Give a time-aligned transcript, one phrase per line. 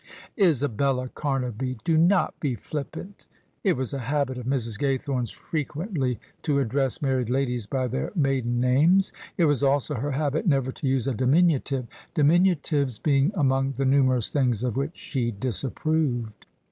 [0.51, 3.27] "Isabella Camaby, do not be flippant."
[3.63, 4.79] It was a habit of Mrs.
[4.79, 9.13] Gaythome's frequently to address married ladies by their maiden names.
[9.37, 11.85] It was also her habit never to use a diminutive:
[12.15, 16.47] diminutives being among the numerous things of which she disapproved.